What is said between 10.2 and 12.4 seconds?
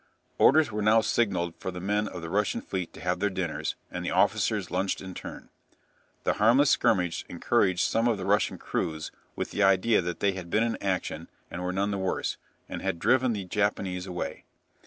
had been in action and were none the worse,